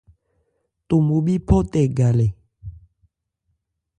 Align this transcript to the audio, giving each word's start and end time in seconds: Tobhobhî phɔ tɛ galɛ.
Tobhobhî 0.87 1.35
phɔ 1.47 1.57
tɛ 1.71 1.81
galɛ. 1.97 2.27